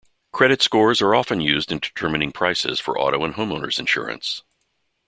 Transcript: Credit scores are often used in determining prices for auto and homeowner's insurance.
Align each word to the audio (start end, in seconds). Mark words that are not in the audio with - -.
Credit 0.31 0.63
scores 0.63 0.99
are 1.03 1.13
often 1.13 1.41
used 1.41 1.71
in 1.71 1.77
determining 1.77 2.31
prices 2.31 2.79
for 2.79 2.97
auto 2.99 3.23
and 3.23 3.35
homeowner's 3.35 3.77
insurance. 3.77 4.41